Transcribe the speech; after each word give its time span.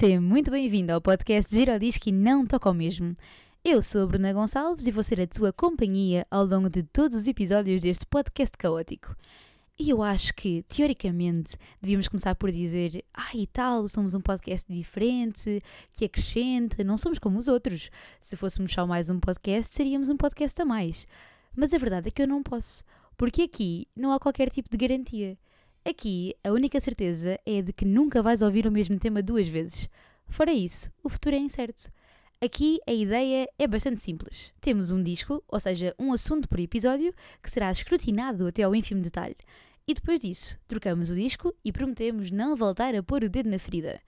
Seja 0.00 0.18
muito 0.18 0.50
bem-vindo 0.50 0.94
ao 0.94 1.00
podcast 1.02 1.54
Giraldisc 1.54 2.06
e 2.06 2.10
Não 2.10 2.46
Toca 2.46 2.70
ao 2.70 2.74
Mesmo. 2.74 3.14
Eu 3.62 3.82
sou 3.82 4.02
a 4.02 4.06
Bruna 4.06 4.32
Gonçalves 4.32 4.86
e 4.86 4.90
vou 4.90 5.02
ser 5.02 5.20
a 5.20 5.26
tua 5.26 5.52
companhia 5.52 6.26
ao 6.30 6.46
longo 6.46 6.70
de 6.70 6.82
todos 6.82 7.18
os 7.18 7.28
episódios 7.28 7.82
deste 7.82 8.06
podcast 8.06 8.56
caótico. 8.56 9.14
E 9.78 9.90
eu 9.90 10.02
acho 10.02 10.32
que, 10.32 10.62
teoricamente, 10.62 11.54
devíamos 11.82 12.08
começar 12.08 12.34
por 12.34 12.50
dizer: 12.50 13.04
ah, 13.12 13.28
e 13.34 13.46
tal, 13.46 13.86
somos 13.88 14.14
um 14.14 14.22
podcast 14.22 14.66
diferente, 14.72 15.62
que 15.92 16.06
acrescenta, 16.06 16.82
não 16.82 16.96
somos 16.96 17.18
como 17.18 17.38
os 17.38 17.46
outros. 17.46 17.90
Se 18.22 18.38
fôssemos 18.38 18.72
só 18.72 18.86
mais 18.86 19.10
um 19.10 19.20
podcast, 19.20 19.76
seríamos 19.76 20.08
um 20.08 20.16
podcast 20.16 20.62
a 20.62 20.64
mais. 20.64 21.06
Mas 21.54 21.74
a 21.74 21.78
verdade 21.78 22.08
é 22.08 22.10
que 22.10 22.22
eu 22.22 22.26
não 22.26 22.42
posso, 22.42 22.86
porque 23.18 23.42
aqui 23.42 23.86
não 23.94 24.12
há 24.12 24.18
qualquer 24.18 24.48
tipo 24.48 24.70
de 24.70 24.78
garantia. 24.78 25.36
Aqui, 25.90 26.36
a 26.44 26.52
única 26.52 26.78
certeza 26.78 27.36
é 27.44 27.60
de 27.60 27.72
que 27.72 27.84
nunca 27.84 28.22
vais 28.22 28.42
ouvir 28.42 28.64
o 28.64 28.70
mesmo 28.70 28.96
tema 28.96 29.20
duas 29.20 29.48
vezes. 29.48 29.88
Fora 30.28 30.52
isso, 30.52 30.88
o 31.02 31.08
futuro 31.08 31.34
é 31.34 31.38
incerto. 31.40 31.90
Aqui 32.40 32.78
a 32.86 32.92
ideia 32.92 33.48
é 33.58 33.66
bastante 33.66 34.00
simples. 34.00 34.54
Temos 34.60 34.92
um 34.92 35.02
disco, 35.02 35.42
ou 35.48 35.58
seja, 35.58 35.92
um 35.98 36.12
assunto 36.12 36.48
por 36.48 36.60
episódio, 36.60 37.12
que 37.42 37.50
será 37.50 37.72
escrutinado 37.72 38.46
até 38.46 38.62
ao 38.62 38.72
ínfimo 38.72 39.02
detalhe. 39.02 39.34
E 39.84 39.92
depois 39.92 40.20
disso, 40.20 40.56
trocamos 40.68 41.10
o 41.10 41.14
disco 41.16 41.52
e 41.64 41.72
prometemos 41.72 42.30
não 42.30 42.54
voltar 42.54 42.94
a 42.94 43.02
pôr 43.02 43.24
o 43.24 43.28
dedo 43.28 43.50
na 43.50 43.58
ferida. 43.58 44.00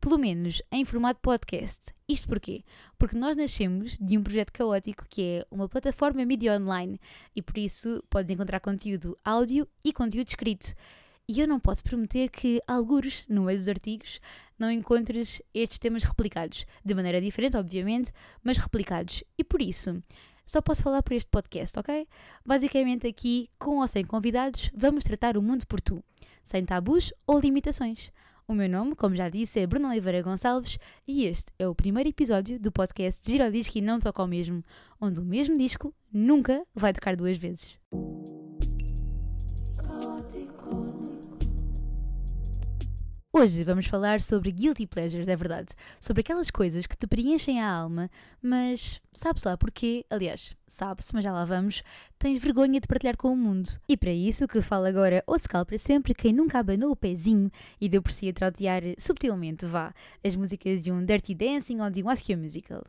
Pelo 0.00 0.16
menos 0.16 0.62
em 0.72 0.86
formato 0.86 1.20
podcast. 1.20 1.82
Isto 2.08 2.28
porquê? 2.28 2.64
Porque 2.98 3.18
nós 3.18 3.36
nascemos 3.36 3.98
de 3.98 4.16
um 4.16 4.22
projeto 4.22 4.54
caótico 4.54 5.04
que 5.06 5.22
é 5.22 5.46
uma 5.50 5.68
plataforma 5.68 6.24
mídia 6.24 6.56
online 6.56 6.98
e 7.34 7.42
por 7.42 7.58
isso 7.58 8.02
podes 8.08 8.30
encontrar 8.30 8.58
conteúdo 8.58 9.18
áudio 9.22 9.68
e 9.84 9.92
conteúdo 9.92 10.28
escrito. 10.28 10.74
E 11.28 11.40
eu 11.40 11.48
não 11.48 11.58
posso 11.58 11.82
prometer 11.82 12.28
que, 12.30 12.62
algures, 12.68 13.26
no 13.28 13.42
meio 13.42 13.58
dos 13.58 13.66
artigos, 13.66 14.20
não 14.56 14.70
encontres 14.70 15.42
estes 15.52 15.78
temas 15.78 16.04
replicados. 16.04 16.64
De 16.84 16.94
maneira 16.94 17.20
diferente, 17.20 17.56
obviamente, 17.56 18.12
mas 18.44 18.58
replicados. 18.58 19.24
E 19.36 19.42
por 19.42 19.60
isso, 19.60 20.00
só 20.44 20.62
posso 20.62 20.84
falar 20.84 21.02
por 21.02 21.14
este 21.14 21.28
podcast, 21.28 21.76
ok? 21.80 22.06
Basicamente, 22.44 23.08
aqui, 23.08 23.48
com 23.58 23.78
ou 23.80 23.88
sem 23.88 24.04
convidados, 24.04 24.70
vamos 24.72 25.02
tratar 25.02 25.36
o 25.36 25.42
mundo 25.42 25.66
por 25.66 25.80
tu, 25.80 26.02
sem 26.44 26.64
tabus 26.64 27.12
ou 27.26 27.40
limitações. 27.40 28.12
O 28.46 28.54
meu 28.54 28.68
nome, 28.68 28.94
como 28.94 29.16
já 29.16 29.28
disse, 29.28 29.58
é 29.58 29.66
Bruno 29.66 29.88
Oliveira 29.88 30.22
Gonçalves 30.22 30.78
e 31.08 31.24
este 31.24 31.46
é 31.58 31.66
o 31.66 31.74
primeiro 31.74 32.08
episódio 32.08 32.60
do 32.60 32.70
podcast 32.70 33.28
Gira 33.28 33.48
o 33.48 33.50
Disco 33.50 33.76
e 33.76 33.80
Não 33.80 33.98
Toca 33.98 34.22
ao 34.22 34.28
Mesmo, 34.28 34.62
onde 35.00 35.18
o 35.18 35.24
mesmo 35.24 35.58
disco 35.58 35.92
nunca 36.12 36.64
vai 36.72 36.92
tocar 36.92 37.16
duas 37.16 37.36
vezes. 37.36 37.76
Hoje 43.38 43.62
vamos 43.64 43.84
falar 43.84 44.22
sobre 44.22 44.50
guilty 44.50 44.86
pleasures, 44.86 45.28
é 45.28 45.36
verdade. 45.36 45.74
Sobre 46.00 46.22
aquelas 46.22 46.50
coisas 46.50 46.86
que 46.86 46.96
te 46.96 47.06
preenchem 47.06 47.60
a 47.60 47.70
alma, 47.70 48.10
mas 48.40 48.98
sabe-se 49.12 49.46
lá 49.46 49.58
porquê? 49.58 50.06
Aliás, 50.08 50.56
sabe-se, 50.66 51.12
mas 51.12 51.22
já 51.22 51.30
lá 51.30 51.44
vamos. 51.44 51.82
Tens 52.18 52.42
vergonha 52.42 52.80
de 52.80 52.88
partilhar 52.88 53.14
com 53.14 53.30
o 53.30 53.36
mundo. 53.36 53.68
E 53.86 53.94
para 53.94 54.10
isso, 54.10 54.48
que 54.48 54.62
fala 54.62 54.88
agora 54.88 55.22
ou 55.26 55.38
se 55.38 55.50
para 55.50 55.76
sempre 55.76 56.14
quem 56.14 56.32
nunca 56.32 56.60
abanou 56.60 56.92
o 56.92 56.96
pezinho 56.96 57.50
e 57.78 57.90
deu 57.90 58.00
por 58.00 58.10
si 58.10 58.26
a 58.26 58.32
trautear 58.32 58.82
subtilmente, 58.98 59.66
vá, 59.66 59.92
as 60.24 60.34
músicas 60.34 60.82
de 60.82 60.90
um 60.90 61.04
Dirty 61.04 61.34
Dancing 61.34 61.82
ou 61.82 61.90
de 61.90 62.02
um 62.02 62.08
Ask 62.08 62.26
You 62.30 62.38
Musical. 62.38 62.86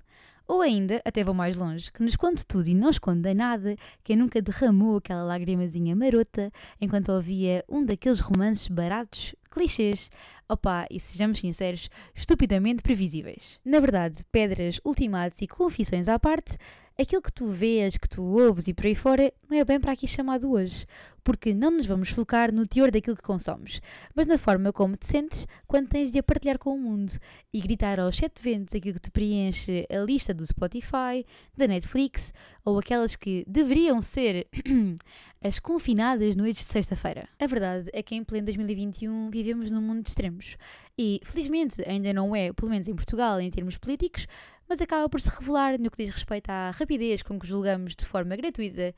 Ou 0.47 0.61
ainda, 0.61 1.01
até 1.03 1.25
vou 1.25 1.33
mais 1.33 1.57
longe, 1.57 1.91
que 1.91 2.01
nos 2.01 2.15
conte 2.15 2.45
tudo 2.45 2.69
e 2.69 2.73
não 2.73 2.89
esconda 2.89 3.33
nada, 3.33 3.75
quem 4.01 4.15
nunca 4.15 4.41
derramou 4.41 4.95
aquela 4.95 5.23
lagrimazinha 5.23 5.93
marota 5.93 6.49
enquanto 6.79 7.09
ouvia 7.09 7.65
um 7.67 7.83
daqueles 7.83 8.21
romances 8.21 8.69
baratos, 8.69 9.35
clichês, 9.57 10.11
opá, 10.47 10.85
e 10.91 10.99
sejamos 10.99 11.39
sinceros, 11.39 11.89
estupidamente 12.15 12.83
previsíveis. 12.83 13.59
Na 13.65 13.79
verdade, 13.79 14.23
pedras, 14.31 14.79
ultimatos 14.85 15.41
e 15.41 15.47
confissões 15.47 16.07
à 16.07 16.19
parte, 16.19 16.57
aquilo 16.99 17.21
que 17.21 17.31
tu 17.31 17.47
vês, 17.47 17.95
que 17.95 18.09
tu 18.09 18.23
ouves 18.23 18.67
e 18.67 18.73
por 18.73 18.85
aí 18.85 18.95
fora, 18.95 19.31
não 19.49 19.57
é 19.57 19.63
bem 19.63 19.79
para 19.79 19.91
aqui 19.91 20.07
chamado 20.07 20.51
hoje, 20.51 20.85
porque 21.23 21.53
não 21.53 21.71
nos 21.71 21.85
vamos 21.85 22.09
focar 22.09 22.53
no 22.53 22.65
teor 22.65 22.89
daquilo 22.89 23.15
que 23.15 23.21
consomes, 23.21 23.81
mas 24.15 24.25
na 24.25 24.37
forma 24.37 24.73
como 24.73 24.95
te 24.95 25.05
sentes 25.05 25.45
quando 25.67 25.89
tens 25.89 26.11
de 26.11 26.19
a 26.19 26.23
partilhar 26.23 26.57
com 26.57 26.73
o 26.73 26.79
mundo 26.79 27.11
e 27.53 27.61
gritar 27.61 27.99
aos 27.99 28.17
sete 28.17 28.41
ventos 28.41 28.73
aquilo 28.73 28.95
que 28.95 29.01
te 29.01 29.11
preenche 29.11 29.85
a 29.91 29.99
lista 29.99 30.33
do 30.33 30.45
Spotify, 30.47 31.25
da 31.55 31.67
Netflix 31.67 32.33
ou 32.65 32.79
aquelas 32.79 33.15
que 33.15 33.43
deveriam 33.47 34.01
ser 34.01 34.47
as 35.43 35.59
confinadas 35.59 36.35
noites 36.35 36.65
de 36.65 36.71
sexta-feira. 36.71 37.29
A 37.39 37.45
verdade 37.45 37.89
é 37.93 38.01
que 38.01 38.15
em 38.15 38.23
pleno 38.23 38.45
2021 38.45 39.29
vivemos 39.29 39.46
num 39.55 39.81
mundo 39.81 40.03
de 40.03 40.09
extremos 40.09 40.57
e, 40.97 41.21
felizmente, 41.23 41.81
ainda 41.87 42.11
não 42.11 42.35
é, 42.35 42.51
pelo 42.51 42.71
menos 42.71 42.87
em 42.87 42.95
Portugal, 42.95 43.39
em 43.39 43.49
termos 43.51 43.77
políticos, 43.77 44.27
mas 44.67 44.81
acaba 44.81 45.07
por 45.07 45.21
se 45.21 45.29
revelar 45.29 45.79
no 45.79 45.89
que 45.89 46.03
diz 46.03 46.13
respeito 46.13 46.49
à 46.49 46.71
rapidez 46.71 47.21
com 47.21 47.39
que 47.39 47.47
julgamos 47.47 47.95
de 47.95 48.05
forma 48.05 48.35
gratuita 48.35 48.93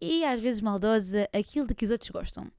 e 0.00 0.24
às 0.24 0.40
vezes 0.40 0.60
maldosa 0.60 1.28
aquilo 1.32 1.66
de 1.66 1.74
que 1.74 1.84
os 1.84 1.90
outros 1.90 2.10
gostam. 2.10 2.50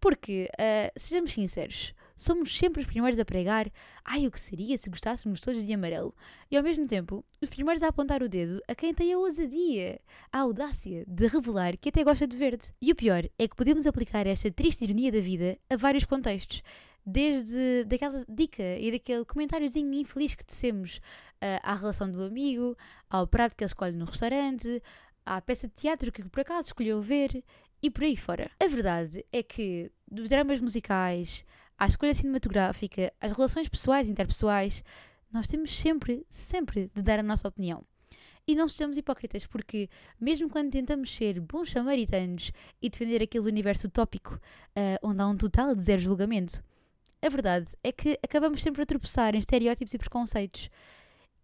Porque, 0.00 0.48
uh, 0.54 0.92
sejamos 0.96 1.32
sinceros, 1.32 1.92
somos 2.18 2.54
sempre 2.54 2.80
os 2.80 2.86
primeiros 2.86 3.18
a 3.18 3.24
pregar 3.24 3.70
ai, 4.04 4.26
o 4.26 4.30
que 4.30 4.40
seria 4.40 4.76
se 4.76 4.90
gostássemos 4.90 5.40
todos 5.40 5.64
de 5.64 5.72
amarelo? 5.72 6.14
E 6.50 6.56
ao 6.56 6.62
mesmo 6.62 6.86
tempo, 6.86 7.24
os 7.40 7.48
primeiros 7.48 7.82
a 7.82 7.88
apontar 7.88 8.22
o 8.22 8.28
dedo 8.28 8.60
a 8.66 8.74
quem 8.74 8.92
tem 8.92 9.12
a 9.12 9.18
ousadia, 9.18 10.00
a 10.32 10.40
audácia 10.40 11.04
de 11.06 11.26
revelar 11.28 11.76
que 11.76 11.88
até 11.88 12.02
gosta 12.02 12.26
de 12.26 12.36
verde. 12.36 12.66
E 12.82 12.90
o 12.90 12.96
pior 12.96 13.24
é 13.38 13.46
que 13.46 13.56
podemos 13.56 13.86
aplicar 13.86 14.26
esta 14.26 14.50
triste 14.50 14.84
ironia 14.84 15.12
da 15.12 15.20
vida 15.20 15.56
a 15.70 15.76
vários 15.76 16.04
contextos 16.04 16.62
desde 17.06 17.84
daquela 17.84 18.22
dica 18.28 18.76
e 18.78 18.90
daquele 18.90 19.24
comentáriozinho 19.24 19.94
infeliz 19.94 20.34
que 20.34 20.44
tecemos 20.44 20.98
uh, 21.36 21.60
à 21.62 21.74
relação 21.74 22.10
do 22.10 22.22
amigo, 22.22 22.76
ao 23.08 23.26
prato 23.26 23.56
que 23.56 23.64
ele 23.64 23.68
escolhe 23.68 23.96
no 23.96 24.04
restaurante, 24.04 24.82
à 25.24 25.40
peça 25.40 25.66
de 25.68 25.74
teatro 25.74 26.12
que 26.12 26.22
por 26.28 26.40
acaso 26.40 26.68
escolheu 26.68 27.00
ver 27.00 27.42
e 27.82 27.90
por 27.90 28.04
aí 28.04 28.16
fora. 28.16 28.50
A 28.60 28.66
verdade 28.66 29.24
é 29.32 29.42
que 29.42 29.90
dos 30.10 30.28
dramas 30.28 30.60
musicais 30.60 31.44
à 31.78 31.86
escolha 31.86 32.12
cinematográfica, 32.12 33.12
às 33.20 33.36
relações 33.36 33.68
pessoais 33.68 34.08
e 34.08 34.10
interpessoais, 34.10 34.82
nós 35.32 35.46
temos 35.46 35.76
sempre, 35.76 36.26
sempre 36.28 36.90
de 36.94 37.02
dar 37.02 37.18
a 37.18 37.22
nossa 37.22 37.46
opinião. 37.48 37.84
E 38.46 38.54
não 38.54 38.66
sejamos 38.66 38.96
hipócritas, 38.96 39.46
porque 39.46 39.90
mesmo 40.18 40.48
quando 40.48 40.70
tentamos 40.70 41.14
ser 41.14 41.38
bons 41.38 41.70
samaritanos 41.70 42.50
e 42.80 42.88
defender 42.88 43.22
aquele 43.22 43.46
universo 43.46 43.88
utópico 43.88 44.34
uh, 44.34 45.06
onde 45.06 45.20
há 45.20 45.26
um 45.28 45.36
total 45.36 45.74
de 45.74 45.82
zero 45.82 46.00
julgamento, 46.00 46.64
a 47.20 47.28
verdade 47.28 47.66
é 47.84 47.92
que 47.92 48.18
acabamos 48.22 48.62
sempre 48.62 48.82
a 48.82 48.86
tropeçar 48.86 49.34
em 49.34 49.38
estereótipos 49.38 49.92
e 49.92 49.98
preconceitos. 49.98 50.70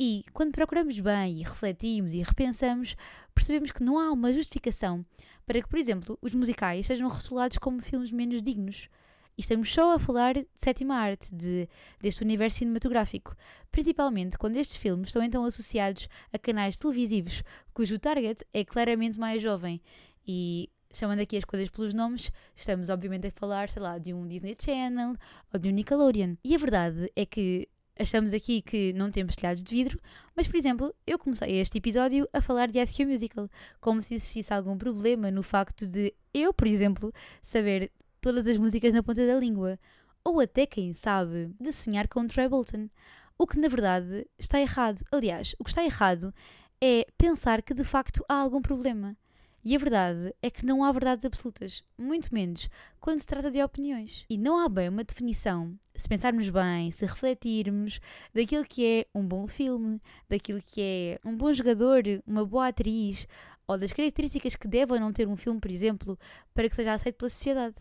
E 0.00 0.24
quando 0.32 0.52
procuramos 0.52 0.98
bem 0.98 1.40
e 1.40 1.42
refletimos 1.42 2.12
e 2.14 2.22
repensamos, 2.22 2.96
percebemos 3.34 3.70
que 3.70 3.82
não 3.82 3.98
há 3.98 4.10
uma 4.10 4.32
justificação 4.32 5.04
para 5.46 5.60
que, 5.60 5.68
por 5.68 5.78
exemplo, 5.78 6.18
os 6.22 6.34
musicais 6.34 6.86
sejam 6.86 7.08
rotulados 7.08 7.58
como 7.58 7.82
filmes 7.82 8.10
menos 8.10 8.40
dignos. 8.40 8.88
E 9.36 9.40
estamos 9.40 9.72
só 9.72 9.94
a 9.94 9.98
falar 9.98 10.34
de 10.34 10.46
sétima 10.56 10.94
arte, 10.94 11.34
de, 11.34 11.68
deste 12.00 12.22
universo 12.22 12.58
cinematográfico, 12.58 13.34
principalmente 13.70 14.38
quando 14.38 14.56
estes 14.56 14.76
filmes 14.76 15.08
estão 15.08 15.22
então 15.22 15.44
associados 15.44 16.08
a 16.32 16.38
canais 16.38 16.78
televisivos 16.78 17.42
cujo 17.72 17.98
target 17.98 18.44
é 18.52 18.64
claramente 18.64 19.18
mais 19.18 19.42
jovem. 19.42 19.80
E 20.26 20.70
chamando 20.92 21.20
aqui 21.20 21.36
as 21.36 21.44
coisas 21.44 21.68
pelos 21.68 21.92
nomes, 21.92 22.32
estamos 22.54 22.88
obviamente 22.88 23.26
a 23.26 23.30
falar, 23.32 23.68
sei 23.68 23.82
lá, 23.82 23.98
de 23.98 24.14
um 24.14 24.26
Disney 24.26 24.56
Channel 24.58 25.16
ou 25.52 25.60
de 25.60 25.68
um 25.68 25.72
Nickelodeon. 25.72 26.36
E 26.44 26.54
a 26.54 26.58
verdade 26.58 27.10
é 27.16 27.26
que 27.26 27.68
achamos 27.98 28.32
aqui 28.32 28.62
que 28.62 28.92
não 28.92 29.10
temos 29.10 29.36
telhados 29.36 29.62
de 29.62 29.74
vidro, 29.74 30.00
mas, 30.34 30.46
por 30.46 30.56
exemplo, 30.56 30.94
eu 31.06 31.18
comecei 31.18 31.58
este 31.58 31.78
episódio 31.78 32.28
a 32.32 32.40
falar 32.40 32.68
de 32.68 32.84
SQ 32.84 33.04
Musical, 33.04 33.48
como 33.80 34.02
se 34.02 34.14
existisse 34.14 34.52
algum 34.52 34.76
problema 34.76 35.30
no 35.30 35.42
facto 35.42 35.86
de 35.86 36.14
eu, 36.32 36.52
por 36.52 36.66
exemplo, 36.66 37.12
saber 37.42 37.90
todas 38.24 38.46
as 38.46 38.56
músicas 38.56 38.94
na 38.94 39.02
ponta 39.02 39.26
da 39.26 39.38
língua, 39.38 39.78
ou 40.24 40.40
até, 40.40 40.64
quem 40.64 40.94
sabe, 40.94 41.54
de 41.60 41.70
sonhar 41.70 42.08
com 42.08 42.26
Troy 42.26 42.48
Bolton. 42.48 42.88
O 43.36 43.46
que 43.46 43.60
na 43.60 43.68
verdade 43.68 44.26
está 44.38 44.58
errado. 44.58 45.02
Aliás, 45.12 45.54
o 45.58 45.64
que 45.64 45.68
está 45.68 45.84
errado 45.84 46.32
é 46.80 47.06
pensar 47.18 47.60
que 47.60 47.74
de 47.74 47.84
facto 47.84 48.24
há 48.26 48.36
algum 48.36 48.62
problema. 48.62 49.14
E 49.62 49.76
a 49.76 49.78
verdade 49.78 50.34
é 50.40 50.50
que 50.50 50.64
não 50.64 50.82
há 50.82 50.90
verdades 50.90 51.26
absolutas, 51.26 51.82
muito 51.98 52.32
menos 52.32 52.70
quando 52.98 53.20
se 53.20 53.26
trata 53.26 53.50
de 53.50 53.62
opiniões. 53.62 54.24
E 54.30 54.38
não 54.38 54.58
há 54.58 54.70
bem 54.70 54.88
uma 54.88 55.04
definição, 55.04 55.78
se 55.94 56.08
pensarmos 56.08 56.48
bem, 56.48 56.90
se 56.90 57.04
refletirmos, 57.04 58.00
daquilo 58.32 58.64
que 58.64 58.86
é 58.86 59.06
um 59.14 59.26
bom 59.26 59.46
filme, 59.46 60.00
daquilo 60.30 60.62
que 60.64 60.80
é 60.80 61.28
um 61.28 61.36
bom 61.36 61.52
jogador, 61.52 62.02
uma 62.26 62.46
boa 62.46 62.68
atriz, 62.68 63.28
ou 63.66 63.76
das 63.76 63.92
características 63.92 64.56
que 64.56 64.68
deve 64.68 64.94
ou 64.94 65.00
não 65.00 65.12
ter 65.12 65.28
um 65.28 65.36
filme, 65.36 65.60
por 65.60 65.70
exemplo, 65.70 66.18
para 66.54 66.70
que 66.70 66.74
seja 66.74 66.94
aceito 66.94 67.16
pela 67.16 67.28
sociedade. 67.28 67.76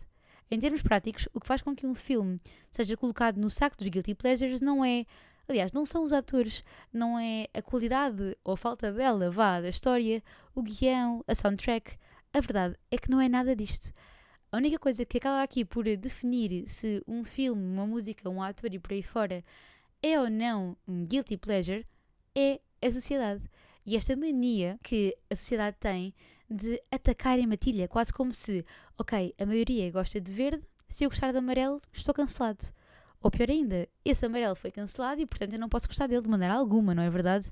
Em 0.50 0.58
termos 0.58 0.82
práticos, 0.82 1.28
o 1.32 1.40
que 1.40 1.46
faz 1.46 1.62
com 1.62 1.74
que 1.74 1.86
um 1.86 1.94
filme 1.94 2.38
seja 2.70 2.96
colocado 2.96 3.38
no 3.38 3.50
saco 3.50 3.76
dos 3.76 3.88
guilty 3.88 4.14
pleasures 4.14 4.60
não 4.60 4.84
é 4.84 5.04
Aliás, 5.46 5.72
não 5.72 5.84
são 5.84 6.04
os 6.04 6.12
atores, 6.12 6.64
não 6.90 7.18
é 7.18 7.48
a 7.52 7.60
qualidade 7.60 8.34
ou 8.42 8.54
a 8.54 8.56
falta 8.56 8.90
dela, 8.90 9.30
vá, 9.30 9.60
da 9.60 9.68
história, 9.68 10.22
o 10.54 10.62
guião, 10.62 11.22
a 11.26 11.34
soundtrack. 11.34 11.98
A 12.32 12.40
verdade 12.40 12.76
é 12.90 12.96
que 12.96 13.10
não 13.10 13.20
é 13.20 13.28
nada 13.28 13.54
disto. 13.54 13.92
A 14.50 14.56
única 14.56 14.78
coisa 14.78 15.04
que 15.04 15.18
acaba 15.18 15.42
aqui 15.42 15.64
por 15.64 15.84
definir 15.84 16.66
se 16.66 17.02
um 17.06 17.24
filme, 17.24 17.62
uma 17.62 17.86
música, 17.86 18.30
um 18.30 18.42
ator 18.42 18.72
e 18.72 18.78
por 18.78 18.92
aí 18.92 19.02
fora 19.02 19.44
é 20.02 20.18
ou 20.18 20.30
não 20.30 20.76
um 20.88 21.04
guilty 21.04 21.36
pleasure 21.36 21.86
é 22.34 22.60
a 22.80 22.90
sociedade. 22.90 23.42
E 23.84 23.96
esta 23.96 24.16
mania 24.16 24.78
que 24.82 25.14
a 25.28 25.36
sociedade 25.36 25.76
tem 25.78 26.14
de 26.54 26.80
atacar 26.90 27.38
em 27.38 27.46
matilha, 27.46 27.88
quase 27.88 28.12
como 28.12 28.32
se, 28.32 28.64
ok, 28.96 29.34
a 29.38 29.46
maioria 29.46 29.90
gosta 29.90 30.20
de 30.20 30.32
verde, 30.32 30.64
se 30.88 31.04
eu 31.04 31.10
gostar 31.10 31.32
de 31.32 31.38
amarelo, 31.38 31.80
estou 31.92 32.14
cancelado. 32.14 32.64
Ou 33.20 33.30
pior 33.30 33.50
ainda, 33.50 33.88
esse 34.04 34.24
amarelo 34.24 34.54
foi 34.54 34.70
cancelado 34.70 35.20
e 35.20 35.26
portanto 35.26 35.54
eu 35.54 35.58
não 35.58 35.68
posso 35.68 35.88
gostar 35.88 36.06
dele 36.06 36.22
de 36.22 36.28
maneira 36.28 36.54
alguma, 36.54 36.94
não 36.94 37.02
é 37.02 37.10
verdade? 37.10 37.50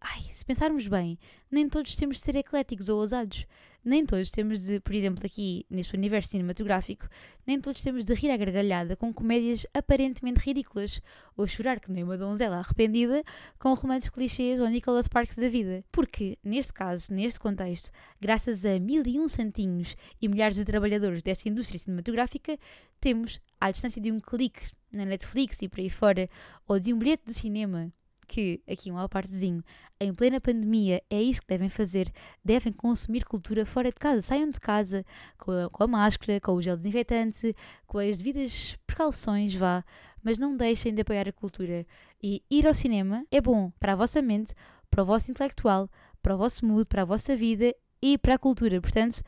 Ai, 0.00 0.20
se 0.20 0.44
pensarmos 0.44 0.86
bem, 0.86 1.18
nem 1.50 1.68
todos 1.68 1.96
temos 1.96 2.16
de 2.16 2.22
ser 2.22 2.36
ecléticos 2.36 2.88
ou 2.88 2.98
ousados. 2.98 3.46
Nem 3.86 4.04
todos 4.04 4.32
temos 4.32 4.64
de, 4.64 4.80
por 4.80 4.92
exemplo, 4.92 5.24
aqui 5.24 5.64
neste 5.70 5.94
universo 5.94 6.30
cinematográfico, 6.30 7.08
nem 7.46 7.60
todos 7.60 7.80
temos 7.80 8.04
de 8.04 8.14
rir 8.14 8.32
à 8.32 8.36
gargalhada 8.36 8.96
com 8.96 9.14
comédias 9.14 9.64
aparentemente 9.72 10.40
ridículas, 10.40 11.00
ou 11.36 11.46
chorar 11.46 11.78
que 11.78 11.92
nem 11.92 12.02
uma 12.02 12.18
donzela 12.18 12.56
arrependida 12.56 13.22
com 13.60 13.72
romances 13.74 14.08
clichês 14.08 14.60
ou 14.60 14.66
Nicholas 14.66 15.06
Sparks 15.06 15.36
da 15.36 15.48
vida. 15.48 15.84
Porque, 15.92 16.36
neste 16.42 16.72
caso, 16.72 17.14
neste 17.14 17.38
contexto, 17.38 17.92
graças 18.20 18.64
a 18.64 18.76
mil 18.80 19.04
e 19.06 19.20
um 19.20 19.28
santinhos 19.28 19.94
e 20.20 20.26
milhares 20.26 20.56
de 20.56 20.64
trabalhadores 20.64 21.22
desta 21.22 21.48
indústria 21.48 21.78
cinematográfica, 21.78 22.58
temos, 23.00 23.40
à 23.60 23.70
distância 23.70 24.02
de 24.02 24.10
um 24.10 24.18
clique 24.18 24.68
na 24.90 25.04
Netflix 25.04 25.62
e 25.62 25.68
por 25.68 25.78
aí 25.78 25.90
fora, 25.90 26.28
ou 26.66 26.80
de 26.80 26.92
um 26.92 26.98
bilhete 26.98 27.22
de 27.24 27.34
cinema, 27.34 27.92
que, 28.26 28.60
aqui 28.68 28.90
um 28.90 29.08
partezinho, 29.08 29.62
em 30.00 30.12
plena 30.12 30.40
pandemia 30.40 31.02
é 31.08 31.22
isso 31.22 31.40
que 31.40 31.48
devem 31.48 31.68
fazer, 31.68 32.10
devem 32.44 32.72
consumir 32.72 33.24
cultura 33.24 33.64
fora 33.64 33.88
de 33.88 33.96
casa, 33.96 34.20
saiam 34.22 34.50
de 34.50 34.60
casa 34.60 35.04
com 35.38 35.52
a, 35.52 35.70
com 35.70 35.84
a 35.84 35.86
máscara, 35.86 36.40
com 36.40 36.52
o 36.52 36.62
gel 36.62 36.76
desinfetante, 36.76 37.54
com 37.86 37.98
as 37.98 38.18
devidas 38.18 38.76
precauções, 38.86 39.54
vá, 39.54 39.84
mas 40.22 40.38
não 40.38 40.56
deixem 40.56 40.94
de 40.94 41.02
apoiar 41.02 41.28
a 41.28 41.32
cultura. 41.32 41.86
E 42.22 42.42
ir 42.50 42.66
ao 42.66 42.74
cinema 42.74 43.24
é 43.30 43.40
bom 43.40 43.70
para 43.78 43.92
a 43.92 43.96
vossa 43.96 44.20
mente, 44.20 44.54
para 44.90 45.02
o 45.02 45.06
vosso 45.06 45.30
intelectual, 45.30 45.88
para 46.22 46.34
o 46.34 46.38
vosso 46.38 46.66
mood, 46.66 46.86
para 46.86 47.02
a 47.02 47.04
vossa 47.04 47.36
vida 47.36 47.74
e 48.02 48.18
para 48.18 48.34
a 48.34 48.38
cultura. 48.38 48.80
Portanto, 48.80 49.22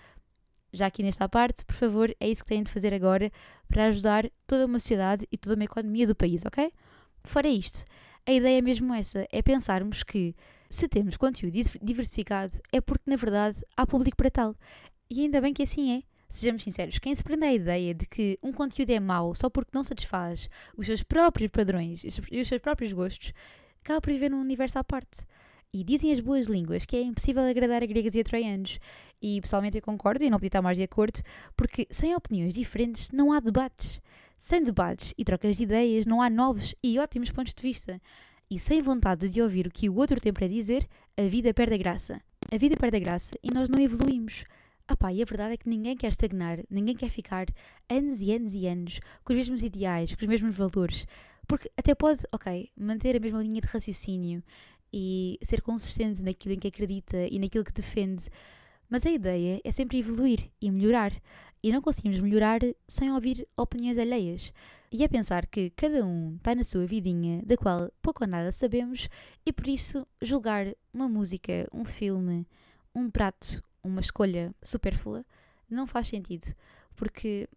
já 0.73 0.87
aqui 0.87 1.03
nesta 1.03 1.29
parte, 1.29 1.65
por 1.65 1.75
favor, 1.75 2.15
é 2.21 2.29
isso 2.29 2.43
que 2.43 2.49
têm 2.49 2.63
de 2.63 2.71
fazer 2.71 2.93
agora 2.93 3.31
para 3.69 3.87
ajudar 3.87 4.31
toda 4.47 4.67
uma 4.67 4.79
sociedade 4.79 5.27
e 5.31 5.39
toda 5.39 5.55
uma 5.55 5.65
economia 5.65 6.07
do 6.07 6.15
país, 6.15 6.45
ok? 6.45 6.73
Fora 7.25 7.49
isto, 7.49 7.85
a 8.29 8.33
ideia 8.33 8.59
é 8.59 8.61
mesmo 8.61 8.93
essa, 8.93 9.27
é 9.33 9.41
pensarmos 9.41 10.03
que 10.03 10.37
se 10.69 10.87
temos 10.87 11.17
conteúdo 11.17 11.57
diversificado 11.81 12.61
é 12.71 12.79
porque 12.79 13.09
na 13.09 13.17
verdade 13.17 13.65
há 13.75 13.87
público 13.87 14.19
para 14.19 14.31
tal. 14.31 14.55
E 15.09 15.23
ainda 15.23 15.41
bem 15.41 15.55
que 15.55 15.63
assim 15.63 15.97
é. 15.97 16.03
Sejamos 16.29 16.63
sinceros, 16.63 16.99
quem 16.99 17.15
se 17.15 17.25
prende 17.25 17.47
à 17.47 17.55
ideia 17.55 17.95
de 17.95 18.05
que 18.05 18.39
um 18.43 18.53
conteúdo 18.53 18.91
é 18.91 19.01
mau 19.01 19.35
só 19.35 19.49
porque 19.49 19.71
não 19.73 19.83
satisfaz 19.83 20.51
os 20.77 20.85
seus 20.85 21.03
próprios 21.03 21.51
padrões 21.51 22.05
e 22.05 22.09
os 22.39 22.49
seus 22.49 22.61
próprios 22.61 22.93
gostos, 22.93 23.33
acaba 23.83 23.99
por 23.99 24.13
viver 24.13 24.31
num 24.31 24.43
universo 24.43 24.79
à 24.79 24.85
parte. 24.85 25.25
E 25.73 25.83
dizem 25.83 26.13
as 26.13 26.21
boas 26.21 26.49
línguas 26.49 26.85
que 26.85 26.97
é 26.97 27.01
impossível 27.01 27.43
agradar 27.45 27.83
a 27.83 27.87
gregas 27.87 28.15
e 28.15 28.21
a 28.21 28.25
troianos. 28.25 28.79
E 29.23 29.41
pessoalmente 29.41 29.79
eu 29.79 29.83
concordo 29.83 30.23
e 30.23 30.29
não 30.29 30.37
podia 30.37 30.49
estar 30.49 30.61
mais 30.61 30.77
de 30.77 30.85
acordo, 30.85 31.23
porque 31.57 31.87
sem 31.91 32.15
opiniões 32.15 32.53
diferentes 32.53 33.11
não 33.11 33.33
há 33.33 33.41
debates. 33.41 34.03
Sem 34.39 34.63
debates 34.63 35.13
e 35.19 35.25
trocas 35.25 35.57
de 35.57 35.65
ideias, 35.65 36.07
não 36.07 36.23
há 36.23 36.31
novos 36.31 36.73
e 36.81 36.97
ótimos 37.01 37.31
pontos 37.33 37.53
de 37.53 37.61
vista. 37.61 38.01
E 38.49 38.57
sem 38.57 38.81
vontade 38.81 39.29
de 39.29 39.43
ouvir 39.43 39.67
o 39.67 39.71
que 39.71 39.89
o 39.89 39.97
outro 39.97 40.21
tem 40.21 40.33
para 40.33 40.47
dizer, 40.47 40.89
a 41.17 41.23
vida 41.23 41.53
perde 41.53 41.75
a 41.75 41.77
graça. 41.77 42.21
A 42.51 42.57
vida 42.57 42.77
perde 42.77 42.97
a 42.97 43.01
graça 43.01 43.35
e 43.43 43.51
nós 43.53 43.69
não 43.69 43.81
evoluímos. 43.81 44.45
Ah 44.87 44.97
pá, 44.97 45.13
e 45.13 45.21
a 45.21 45.25
verdade 45.25 45.55
é 45.55 45.57
que 45.57 45.69
ninguém 45.69 45.97
quer 45.97 46.09
estagnar, 46.09 46.61
ninguém 46.71 46.97
quer 46.97 47.11
ficar 47.11 47.47
anos 47.91 48.23
e 48.23 48.33
anos 48.33 48.55
e 48.55 48.67
anos 48.67 49.01
com 49.25 49.33
os 49.33 49.37
mesmos 49.37 49.63
ideais, 49.63 50.15
com 50.15 50.23
os 50.23 50.29
mesmos 50.29 50.55
valores. 50.55 51.05
Porque 51.47 51.71
até 51.77 51.95
pode, 51.95 52.21
ok, 52.33 52.71
manter 52.77 53.17
a 53.17 53.21
mesma 53.21 53.43
linha 53.43 53.61
de 53.61 53.67
raciocínio 53.67 54.43
e 54.93 55.37
ser 55.43 55.63
consistente 55.63 56.23
naquilo 56.23 56.55
em 56.55 56.59
que 56.59 56.69
acredita 56.69 57.27
e 57.29 57.39
naquilo 57.41 57.65
que 57.65 57.73
defende, 57.73 58.31
mas 58.89 59.05
a 59.05 59.11
ideia 59.11 59.61
é 59.63 59.71
sempre 59.71 59.99
evoluir 59.99 60.51
e 60.61 60.71
melhorar. 60.71 61.13
E 61.63 61.73
não 61.73 61.81
conseguimos 61.81 62.21
melhorar 62.21 62.61
sem 62.87 63.13
ouvir 63.13 63.47
opiniões 63.57 63.99
alheias. 63.99 64.53
E 64.91 65.05
é 65.05 65.09
pensar 65.09 65.47
que 65.47 65.71
cada 65.71 66.05
um 66.05 66.37
está 66.37 66.55
na 66.55 66.65
sua 66.65 66.87
vidinha, 66.87 67.43
da 67.45 67.57
qual 67.57 67.91
pouco 68.01 68.25
ou 68.25 68.29
nada 68.29 68.51
sabemos, 68.53 69.09
e 69.45 69.53
por 69.53 69.69
isso 69.69 70.07
julgar 70.23 70.67
uma 70.93 71.09
música, 71.09 71.69
um 71.73 71.85
filme, 71.85 72.47
um 72.95 73.11
prato, 73.11 73.63
uma 73.83 74.01
escolha 74.01 74.55
supérflua 74.63 75.25
não 75.69 75.87
faz 75.87 76.07
sentido. 76.07 76.55
Porque 76.97 77.49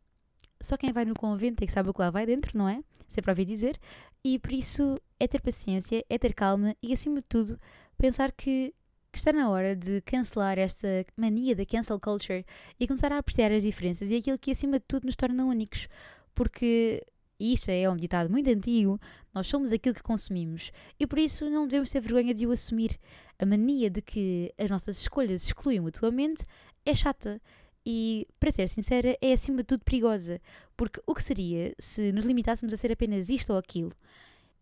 só 0.59 0.77
quem 0.77 0.91
vai 0.91 1.05
no 1.05 1.15
convento 1.15 1.63
é 1.63 1.67
que 1.67 1.73
sabe 1.73 1.89
o 1.89 1.93
que 1.93 2.01
lá 2.01 2.09
vai 2.09 2.25
dentro, 2.25 2.57
não 2.57 2.67
é? 2.67 2.83
Sempre 3.07 3.31
ouvi 3.31 3.45
dizer. 3.45 3.79
E 4.23 4.37
por 4.37 4.51
isso 4.51 4.99
é 5.19 5.27
ter 5.27 5.41
paciência, 5.41 6.05
é 6.09 6.17
ter 6.17 6.33
calma 6.33 6.75
e, 6.81 6.93
acima 6.93 7.21
de 7.21 7.27
tudo, 7.27 7.59
pensar 7.97 8.31
que 8.31 8.73
que 9.11 9.17
está 9.17 9.33
na 9.33 9.49
hora 9.49 9.75
de 9.75 10.01
cancelar 10.01 10.57
esta 10.57 11.05
mania 11.17 11.55
da 11.55 11.65
cancel 11.65 11.99
culture 11.99 12.45
e 12.79 12.87
começar 12.87 13.11
a 13.11 13.17
apreciar 13.17 13.51
as 13.51 13.63
diferenças 13.63 14.09
e 14.09 14.15
aquilo 14.15 14.39
que 14.39 14.51
acima 14.51 14.79
de 14.79 14.85
tudo 14.87 15.05
nos 15.05 15.15
torna 15.15 15.45
únicos. 15.45 15.87
Porque 16.33 17.03
isto 17.37 17.69
é 17.69 17.89
um 17.89 17.97
ditado 17.97 18.29
muito 18.29 18.49
antigo, 18.49 18.99
nós 19.33 19.47
somos 19.47 19.71
aquilo 19.71 19.95
que 19.95 20.03
consumimos 20.03 20.71
e 20.99 21.05
por 21.05 21.19
isso 21.19 21.49
não 21.49 21.67
devemos 21.67 21.89
ter 21.89 21.99
vergonha 21.99 22.33
de 22.33 22.47
o 22.47 22.51
assumir. 22.51 22.97
A 23.37 23.45
mania 23.45 23.89
de 23.89 24.01
que 24.01 24.53
as 24.57 24.69
nossas 24.69 24.97
escolhas 24.97 25.43
excluem 25.43 25.79
mutuamente 25.79 26.45
é 26.85 26.93
chata 26.93 27.41
e, 27.85 28.27
para 28.39 28.51
ser 28.51 28.69
sincera, 28.69 29.17
é 29.19 29.33
acima 29.33 29.57
de 29.57 29.65
tudo 29.65 29.83
perigosa, 29.83 30.39
porque 30.77 31.01
o 31.05 31.15
que 31.15 31.23
seria 31.23 31.73
se 31.79 32.11
nos 32.11 32.25
limitássemos 32.25 32.73
a 32.73 32.77
ser 32.77 32.91
apenas 32.91 33.29
isto 33.29 33.51
ou 33.51 33.57
aquilo? 33.57 33.91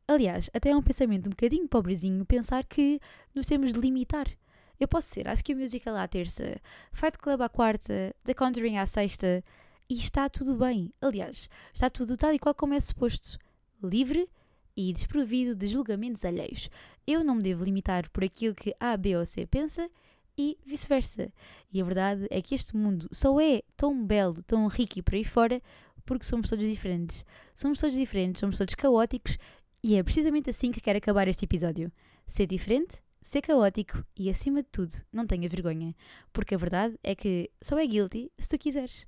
Aliás, 0.10 0.50
até 0.56 0.72
é 0.72 0.76
um 0.76 0.82
pensamento 0.82 1.28
um 1.28 1.30
bocadinho 1.30 1.68
pobrezinho 1.68 2.26
pensar 2.26 2.66
que 2.66 3.00
nos 3.36 3.46
temos 3.46 3.72
de 3.72 3.80
limitar. 3.80 4.28
Eu 4.80 4.88
posso 4.88 5.08
ser, 5.08 5.28
acho 5.28 5.44
que 5.44 5.54
o 5.54 5.56
musical 5.56 5.96
à 5.96 6.08
terça, 6.08 6.60
Fight 6.92 7.16
Club 7.20 7.40
à 7.44 7.48
quarta, 7.48 8.16
The 8.24 8.34
Conjuring 8.34 8.80
à 8.80 8.88
sexta, 8.88 9.44
e 9.88 10.00
está 10.00 10.28
tudo 10.28 10.56
bem. 10.56 10.92
Aliás, 11.00 11.48
está 11.76 11.92
tudo 11.92 12.18
tal 12.18 12.34
e 12.34 12.40
qual 12.40 12.56
como 12.56 12.74
é 12.74 12.80
suposto. 12.80 13.38
Livre 13.84 14.28
e 14.76 14.92
desprovido 14.92 15.54
de 15.54 15.68
julgamentos 15.68 16.26
alheios. 16.26 16.72
Eu 17.06 17.24
não 17.24 17.36
me 17.36 17.44
devo 17.44 17.64
limitar 17.64 18.10
por 18.10 18.24
aquilo 18.24 18.56
que 18.56 18.76
A, 18.80 18.98
B 18.98 19.16
ou 19.16 19.28
C 19.28 19.46
pensa 19.46 19.92
e 20.36 20.58
vice-versa. 20.66 21.32
E 21.72 21.80
a 21.80 21.86
verdade 21.86 22.26
é 22.32 22.42
que 22.42 22.56
este 22.56 22.76
mundo 22.76 23.08
só 23.12 23.40
é 23.40 23.62
tão 23.78 24.04
belo, 24.04 24.42
tão 24.42 24.66
rico 24.66 24.98
e 24.98 25.04
por 25.04 25.14
aí 25.14 25.24
fora 25.24 25.62
porque 26.04 26.26
somos 26.26 26.50
todos 26.50 26.66
diferentes. 26.66 27.24
Somos 27.54 27.80
todos 27.80 27.96
diferentes, 27.96 28.40
somos 28.40 28.58
todos 28.58 28.74
caóticos 28.74 29.38
e 29.84 29.96
é 29.96 30.04
precisamente 30.04 30.50
assim 30.50 30.72
que 30.72 30.82
quero 30.82 30.98
acabar 30.98 31.28
este 31.28 31.46
episódio. 31.46 31.92
Ser 32.28 32.46
diferente, 32.46 33.02
ser 33.22 33.42
caótico 33.42 34.04
e, 34.18 34.30
acima 34.30 34.62
de 34.62 34.70
tudo, 34.70 34.94
não 35.12 35.26
tenha 35.26 35.48
vergonha. 35.48 35.96
Porque 36.34 36.56
a 36.56 36.58
verdade 36.58 37.00
é 37.04 37.16
que 37.16 37.50
só 37.62 37.78
é 37.80 37.88
guilty 37.88 38.32
se 38.38 38.50
tu 38.50 38.58
quiseres. 38.58 39.08